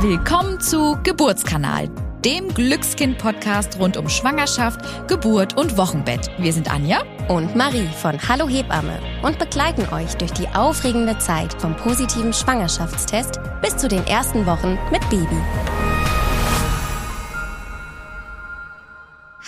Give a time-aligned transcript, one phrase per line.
[0.00, 1.88] Willkommen zu Geburtskanal,
[2.22, 6.30] dem Glückskind-Podcast rund um Schwangerschaft, Geburt und Wochenbett.
[6.36, 11.54] Wir sind Anja und Marie von Hallo Hebamme und begleiten euch durch die aufregende Zeit
[11.62, 15.40] vom positiven Schwangerschaftstest bis zu den ersten Wochen mit Baby.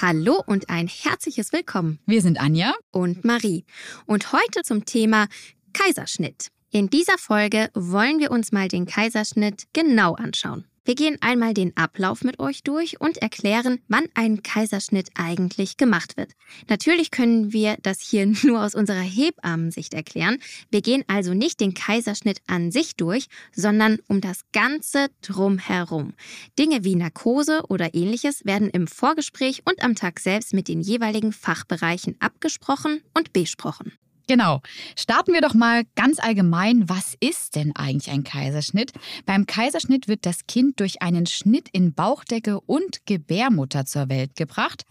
[0.01, 1.99] Hallo und ein herzliches Willkommen.
[2.07, 3.67] Wir sind Anja und Marie
[4.07, 5.27] und heute zum Thema
[5.75, 6.51] Kaiserschnitt.
[6.71, 10.67] In dieser Folge wollen wir uns mal den Kaiserschnitt genau anschauen.
[10.85, 16.19] Wir gehen einmal den Ablauf mit euch durch und erklären, wann ein Kaiserschnitt eigentlich gemacht
[16.19, 16.33] wird.
[16.69, 20.41] Natürlich können wir das hier nur aus unserer Hebammensicht erklären.
[20.71, 26.13] Wir gehen also nicht den Kaiserschnitt an sich durch, sondern um das Ganze drumherum.
[26.59, 31.33] Dinge wie Narkose oder ähnliches werden im Vorgespräch und am Tag selbst mit den jeweiligen
[31.33, 33.93] Fachbereichen abgesprochen und besprochen.
[34.29, 34.61] Genau.
[34.95, 36.87] Starten wir doch mal ganz allgemein.
[36.89, 38.93] Was ist denn eigentlich ein Kaiserschnitt?
[39.25, 44.85] Beim Kaiserschnitt wird das Kind durch einen Schnitt in Bauchdecke und Gebärmutter zur Welt gebracht.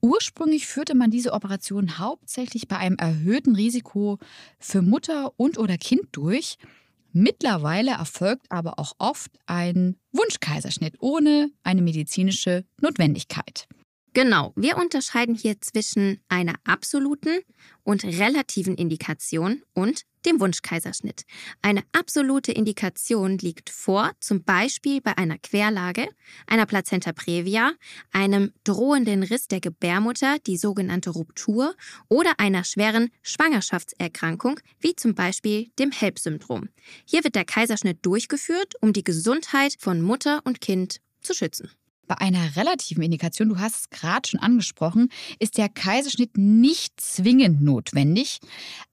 [0.00, 4.18] Ursprünglich führte man diese Operation hauptsächlich bei einem erhöhten Risiko
[4.58, 6.56] für Mutter und oder Kind durch.
[7.12, 13.68] Mittlerweile erfolgt aber auch oft ein Wunschkaiserschnitt ohne eine medizinische Notwendigkeit.
[14.12, 17.38] Genau, wir unterscheiden hier zwischen einer absoluten
[17.84, 21.22] und relativen Indikation und dem Wunschkaiserschnitt.
[21.62, 26.08] Eine absolute Indikation liegt vor, zum Beispiel bei einer Querlage,
[26.46, 27.72] einer Plazenta previa,
[28.10, 31.74] einem drohenden Riss der Gebärmutter, die sogenannte Ruptur,
[32.08, 36.68] oder einer schweren Schwangerschaftserkrankung, wie zum Beispiel dem HELP-Syndrom.
[37.04, 41.70] Hier wird der Kaiserschnitt durchgeführt, um die Gesundheit von Mutter und Kind zu schützen.
[42.10, 47.62] Bei einer relativen Indikation, du hast es gerade schon angesprochen, ist der Kaiserschnitt nicht zwingend
[47.62, 48.40] notwendig,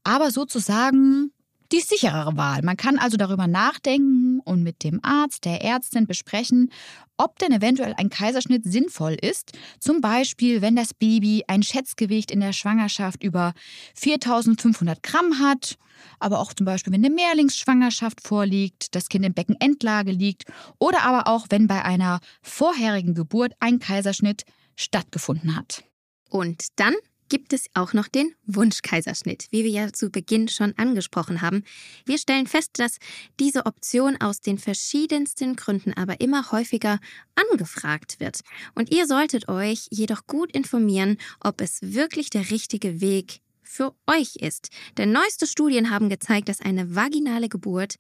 [0.04, 1.32] aber sozusagen
[1.72, 2.62] die sicherere Wahl.
[2.64, 6.72] Man kann also darüber nachdenken und mit dem Arzt, der Ärztin besprechen,
[7.18, 9.52] ob denn eventuell ein Kaiserschnitt sinnvoll ist.
[9.80, 13.54] Zum Beispiel, wenn das Baby ein Schätzgewicht in der Schwangerschaft über
[13.96, 15.78] 4500 Gramm hat,
[16.20, 20.44] aber auch zum Beispiel, wenn eine Mehrlingsschwangerschaft vorliegt, das Kind in Beckenendlage liegt
[20.78, 24.44] oder aber auch, wenn bei einer vorherigen Geburt ein Kaiserschnitt
[24.76, 25.84] stattgefunden hat.
[26.30, 26.94] Und dann
[27.30, 31.64] gibt es auch noch den Wunschkaiserschnitt, wie wir ja zu Beginn schon angesprochen haben.
[32.06, 32.98] Wir stellen fest, dass
[33.40, 37.00] diese Option aus den verschiedensten Gründen aber immer häufiger
[37.36, 38.42] angefragt wird.
[38.76, 44.38] Und ihr solltet euch jedoch gut informieren, ob es wirklich der richtige Weg für euch
[44.38, 44.70] ist.
[44.98, 47.96] Denn neueste Studien haben gezeigt, dass eine vaginale Geburt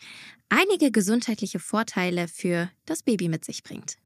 [0.49, 3.97] einige gesundheitliche Vorteile für das Baby mit sich bringt.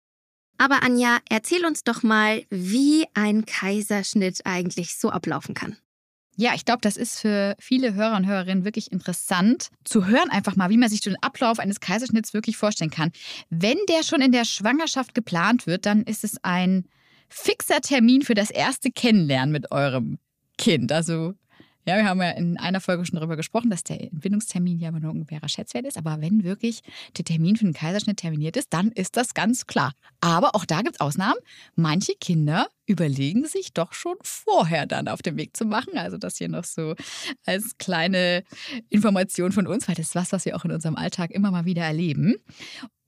[0.62, 5.76] Aber Anja, erzähl uns doch mal, wie ein Kaiserschnitt eigentlich so ablaufen kann.
[6.38, 10.56] Ja, ich glaube, das ist für viele Hörer und Hörerinnen wirklich interessant zu hören, einfach
[10.56, 13.12] mal, wie man sich den Ablauf eines Kaiserschnitts wirklich vorstellen kann.
[13.50, 16.86] Wenn der schon in der Schwangerschaft geplant wird, dann ist es ein
[17.28, 20.20] fixer Termin für das erste Kennenlernen mit eurem
[20.60, 20.92] Kind.
[20.92, 21.34] Also
[21.86, 25.02] ja, wir haben ja in einer Folge schon darüber gesprochen, dass der Entbindungstermin ja nur
[25.02, 25.98] ein ungefährer Schätzwert ist.
[25.98, 26.82] Aber wenn wirklich
[27.18, 29.94] der Termin für den Kaiserschnitt terminiert ist, dann ist das ganz klar.
[30.20, 31.40] Aber auch da gibt es Ausnahmen.
[31.76, 35.98] Manche Kinder überlegen sich doch schon vorher dann auf den Weg zu machen.
[35.98, 36.96] Also das hier noch so
[37.46, 38.44] als kleine
[38.90, 41.66] Information von uns, weil das ist was, was wir auch in unserem Alltag immer mal
[41.66, 42.36] wieder erleben.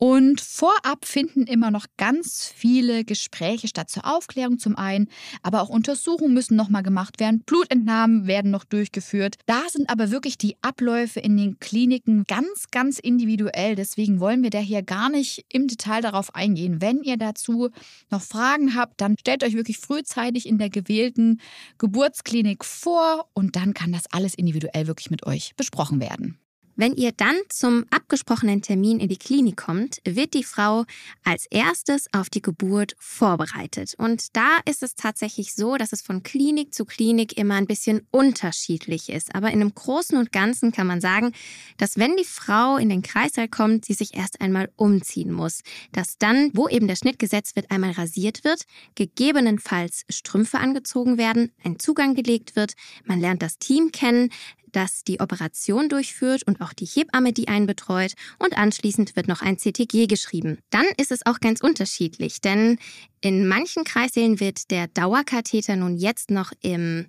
[0.04, 5.08] Und vorab finden immer noch ganz viele Gespräche statt zur Aufklärung zum einen,
[5.44, 9.38] aber auch Untersuchungen müssen nochmal gemacht werden, Blutentnahmen werden noch durchgeführt.
[9.46, 13.76] Da sind aber wirklich die Abläufe in den Kliniken ganz, ganz individuell.
[13.76, 16.82] Deswegen wollen wir da hier gar nicht im Detail darauf eingehen.
[16.82, 17.70] Wenn ihr dazu
[18.12, 21.40] noch Fragen habt, dann stellt euch wirklich frühzeitig in der gewählten
[21.78, 26.43] Geburtsklinik vor und dann kann das alles individuell wirklich mit euch besprochen werden.
[26.76, 30.86] Wenn ihr dann zum abgesprochenen Termin in die Klinik kommt, wird die Frau
[31.24, 33.94] als erstes auf die Geburt vorbereitet.
[33.98, 38.08] Und da ist es tatsächlich so, dass es von Klinik zu Klinik immer ein bisschen
[38.10, 39.36] unterschiedlich ist.
[39.36, 41.34] Aber in einem Großen und Ganzen kann man sagen,
[41.78, 45.62] dass wenn die Frau in den Kreißsaal kommt, sie sich erst einmal umziehen muss.
[45.92, 48.64] Dass dann, wo eben der Schnitt gesetzt wird, einmal rasiert wird,
[48.96, 52.74] gegebenenfalls Strümpfe angezogen werden, ein Zugang gelegt wird,
[53.06, 54.32] man lernt das Team kennen,
[54.76, 58.14] das die Operation durchführt und auch die Hebamme, die einen betreut.
[58.40, 60.60] Und anschließend wird noch ein CTG geschrieben.
[60.70, 62.78] Dann ist es auch ganz unterschiedlich, denn
[63.22, 67.08] in manchen Kreissälen wird der Dauerkatheter nun jetzt noch im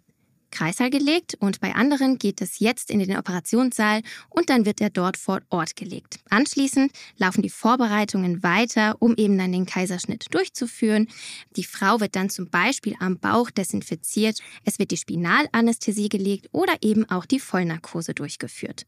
[0.55, 4.91] Kreissaal gelegt und bei anderen geht es jetzt in den Operationssaal und dann wird er
[4.91, 6.21] dort vor Ort gelegt.
[6.31, 11.09] Anschließend laufen die Vorbereitungen weiter, um eben dann den Kaiserschnitt durchzuführen.
[11.57, 16.75] Die Frau wird dann zum Beispiel am Bauch desinfiziert, es wird die Spinalanästhesie gelegt oder
[16.83, 18.87] eben auch die Vollnarkose durchgeführt.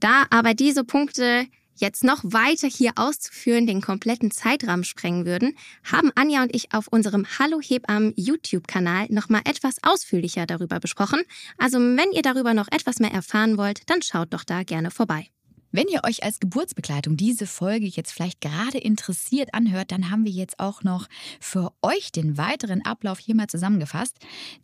[0.00, 6.10] Da aber diese Punkte jetzt noch weiter hier auszuführen den kompletten Zeitrahmen sprengen würden, haben
[6.14, 11.22] Anja und ich auf unserem Hallo Hebammen YouTube-Kanal nochmal etwas ausführlicher darüber besprochen.
[11.58, 15.28] Also wenn ihr darüber noch etwas mehr erfahren wollt, dann schaut doch da gerne vorbei.
[15.72, 20.32] Wenn ihr euch als Geburtsbegleitung diese Folge jetzt vielleicht gerade interessiert anhört, dann haben wir
[20.32, 21.06] jetzt auch noch
[21.40, 24.18] für euch den weiteren Ablauf hier mal zusammengefasst.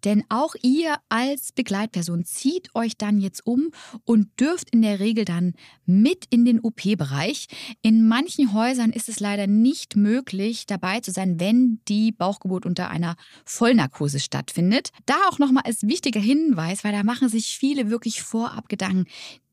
[0.04, 3.70] Denn auch ihr als Begleitperson zieht euch dann jetzt um
[4.04, 5.54] und dürft in der Regel dann
[5.86, 7.46] mit in den OP-Bereich.
[7.82, 12.90] In manchen Häusern ist es leider nicht möglich, dabei zu sein, wenn die Bauchgeburt unter
[12.90, 14.90] einer Vollnarkose stattfindet.
[15.06, 19.06] Da auch nochmal als wichtiger Hinweis, weil da machen sich viele wirklich vorab Gedanken.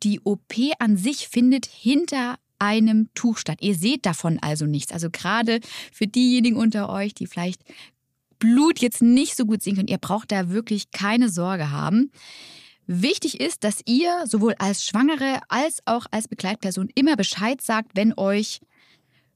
[0.03, 3.59] Die OP an sich findet hinter einem Tuch statt.
[3.61, 4.91] Ihr seht davon also nichts.
[4.91, 5.59] Also gerade
[5.91, 7.61] für diejenigen unter euch, die vielleicht
[8.37, 12.11] Blut jetzt nicht so gut sehen können, ihr braucht da wirklich keine Sorge haben.
[12.87, 18.17] Wichtig ist, dass ihr sowohl als Schwangere als auch als Begleitperson immer Bescheid sagt, wenn
[18.17, 18.61] euch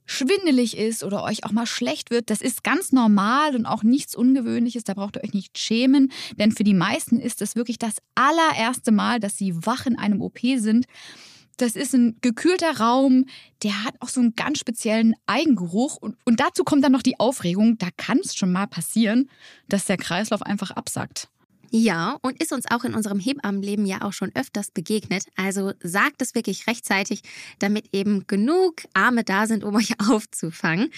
[0.06, 4.16] schwindelig ist oder euch auch mal schlecht wird, das ist ganz normal und auch nichts
[4.16, 7.96] Ungewöhnliches, da braucht ihr euch nicht schämen, denn für die meisten ist es wirklich das
[8.16, 10.86] allererste Mal, dass sie wach in einem OP sind.
[11.58, 13.26] Das ist ein gekühlter Raum,
[13.62, 17.20] der hat auch so einen ganz speziellen Eigengeruch und, und dazu kommt dann noch die
[17.20, 19.30] Aufregung, da kann es schon mal passieren,
[19.70, 21.30] dass der Kreislauf einfach absackt.
[21.76, 25.26] Ja, und ist uns auch in unserem Hebammenleben ja auch schon öfters begegnet.
[25.36, 27.24] Also sagt es wirklich rechtzeitig,
[27.58, 30.92] damit eben genug Arme da sind, um euch aufzufangen.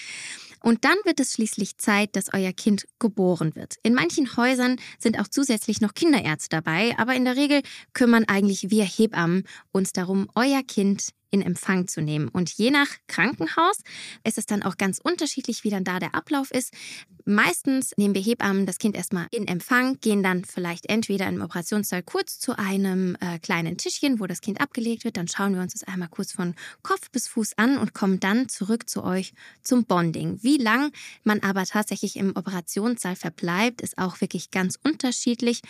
[0.61, 3.75] Und dann wird es schließlich Zeit, dass euer Kind geboren wird.
[3.83, 7.61] In manchen Häusern sind auch zusätzlich noch Kinderärzte dabei, aber in der Regel
[7.93, 12.29] kümmern eigentlich wir Hebammen uns darum, euer Kind in Empfang zu nehmen.
[12.29, 13.81] Und je nach Krankenhaus
[14.23, 16.73] ist es dann auch ganz unterschiedlich, wie dann da der Ablauf ist.
[17.25, 22.03] Meistens nehmen wir Hebammen das Kind erstmal in Empfang, gehen dann vielleicht entweder im Operationssaal
[22.03, 25.17] kurz zu einem äh, kleinen Tischchen, wo das Kind abgelegt wird.
[25.17, 28.47] Dann schauen wir uns das einmal kurz von Kopf bis Fuß an und kommen dann
[28.47, 30.39] zurück zu euch zum Bonding.
[30.41, 30.91] Wie lang
[31.23, 35.61] man aber tatsächlich im Operationssaal verbleibt, ist auch wirklich ganz unterschiedlich.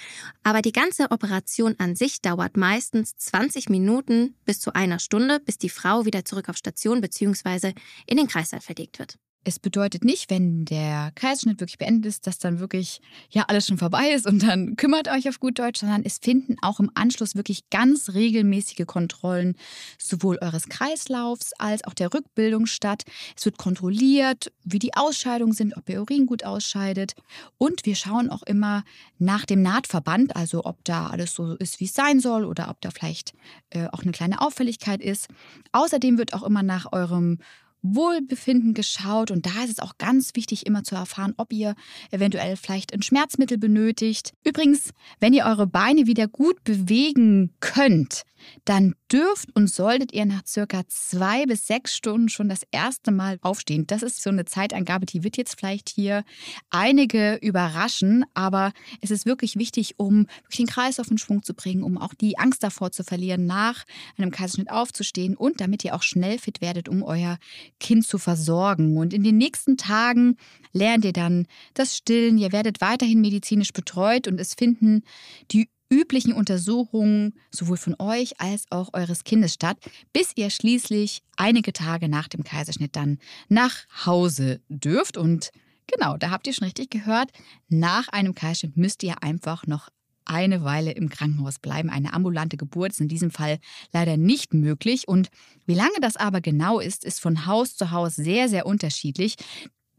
[0.44, 5.55] Aber die ganze Operation an sich dauert meistens 20 Minuten bis zu einer Stunde, bis
[5.57, 7.74] die Frau wieder zurück auf Station bzw.
[8.06, 9.18] in den Kreißsaal verlegt wird.
[9.48, 13.00] Es bedeutet nicht, wenn der Kaiserschnitt wirklich beendet ist, dass dann wirklich
[13.30, 16.56] ja alles schon vorbei ist und dann kümmert euch auf gut Deutsch, sondern es finden
[16.64, 19.56] auch im Anschluss wirklich ganz regelmäßige Kontrollen
[20.00, 23.04] sowohl eures Kreislaufs als auch der Rückbildung statt.
[23.38, 27.14] Es wird kontrolliert, wie die Ausscheidungen sind, ob ihr Urin gut ausscheidet
[27.60, 28.84] und wir schauen auch immer
[29.20, 32.82] nach dem Nahtverband, also ob da alles so ist, wie es sein soll oder ob
[32.82, 33.34] da vielleicht
[33.70, 35.28] äh, auch eine kleine Auffälligkeit ist.
[35.72, 37.38] Außerdem wird auch immer nach eurem
[37.94, 41.76] Wohlbefinden geschaut und da ist es auch ganz wichtig, immer zu erfahren, ob ihr
[42.12, 44.34] eventuell vielleicht ein Schmerzmittel benötigt.
[44.44, 48.24] Übrigens, wenn ihr eure Beine wieder gut bewegen könnt,
[48.66, 53.38] dann dürft und solltet ihr nach circa zwei bis sechs Stunden schon das erste Mal
[53.42, 53.88] aufstehen.
[53.88, 56.24] Das ist so eine Zeitangabe, die wird jetzt vielleicht hier
[56.70, 58.72] einige überraschen, aber
[59.02, 60.28] es ist wirklich wichtig, um
[60.58, 63.84] den Kreislauf in Schwung zu bringen, um auch die Angst davor zu verlieren, nach
[64.18, 67.38] einem Kaiserschnitt aufzustehen und damit ihr auch schnell fit werdet, um euer
[67.80, 68.98] Kind zu versorgen.
[68.98, 70.38] Und in den nächsten Tagen
[70.74, 75.04] lernt ihr dann das Stillen, ihr werdet weiterhin medizinisch betreut und es finden
[75.52, 79.77] die üblichen Untersuchungen sowohl von euch als auch eures Kindes statt,
[80.13, 85.18] bis ihr schließlich einige Tage nach dem Kaiserschnitt dann nach Hause dürft.
[85.18, 85.51] Und
[85.88, 87.32] genau, da habt ihr schon richtig gehört,
[87.68, 89.89] nach einem Kaiserschnitt müsst ihr einfach noch
[90.25, 91.89] eine Weile im Krankenhaus bleiben.
[91.89, 93.60] Eine ambulante Geburt ist in diesem Fall
[93.94, 95.08] leider nicht möglich.
[95.08, 95.30] Und
[95.65, 99.36] wie lange das aber genau ist, ist von Haus zu Haus sehr, sehr unterschiedlich.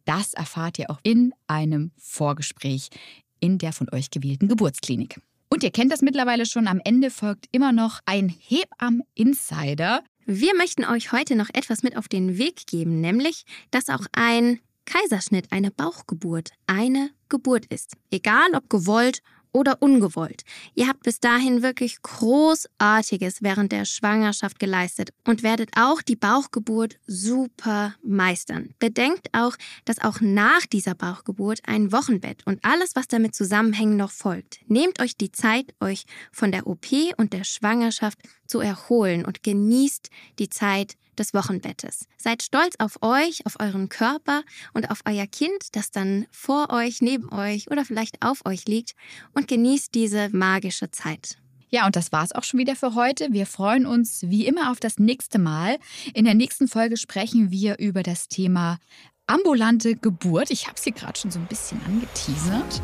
[0.05, 2.91] Das erfahrt ihr auch in einem Vorgespräch
[3.39, 5.21] in der von euch gewählten Geburtsklinik.
[5.49, 10.03] Und ihr kennt das mittlerweile schon, am Ende folgt immer noch ein Hebammen-Insider.
[10.25, 14.61] Wir möchten euch heute noch etwas mit auf den Weg geben, nämlich, dass auch ein
[14.87, 17.95] Kaiserschnitt, eine Bauchgeburt, eine Geburt ist.
[18.11, 19.21] Egal ob gewollt
[19.57, 20.43] oder ungewollt.
[20.75, 26.99] Ihr habt bis dahin wirklich Großartiges während der Schwangerschaft geleistet und werdet auch die Bauchgeburt
[27.07, 28.75] super meistern.
[28.79, 34.11] Bedenkt auch, dass auch nach dieser Bauchgeburt ein Wochenbett und alles, was damit zusammenhängt, noch
[34.11, 34.59] folgt.
[34.69, 40.11] Nehmt euch die Zeit, euch von der OP und der Schwangerschaft zu erholen und genießt
[40.39, 42.07] die Zeit des Wochenbettes.
[42.17, 44.43] Seid stolz auf euch, auf euren Körper
[44.75, 48.93] und auf euer Kind, das dann vor euch, neben euch oder vielleicht auf euch liegt
[49.35, 51.39] und genießt diese magische Zeit.
[51.69, 53.33] Ja, und das war's auch schon wieder für heute.
[53.33, 55.79] Wir freuen uns wie immer auf das nächste Mal.
[56.15, 58.79] In der nächsten Folge sprechen wir über das Thema
[59.27, 60.51] ambulante Geburt.
[60.51, 62.81] Ich habe sie gerade schon so ein bisschen angeteasert.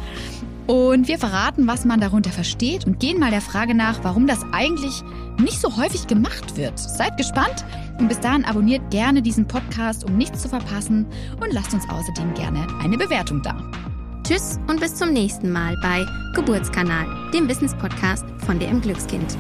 [0.66, 4.44] Und wir verraten, was man darunter versteht und gehen mal der Frage nach, warum das
[4.52, 5.02] eigentlich
[5.38, 6.78] nicht so häufig gemacht wird.
[6.78, 7.64] Seid gespannt
[7.98, 11.06] und bis dahin abonniert gerne diesen Podcast, um nichts zu verpassen
[11.40, 13.56] und lasst uns außerdem gerne eine Bewertung da.
[14.24, 19.36] Tschüss und bis zum nächsten Mal bei Geburtskanal, dem Wissenspodcast von im Glückskind.